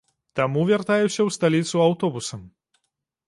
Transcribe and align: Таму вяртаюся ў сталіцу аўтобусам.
Таму 0.37 0.61
вяртаюся 0.69 1.11
ў 1.11 1.29
сталіцу 1.37 1.75
аўтобусам. 1.87 2.41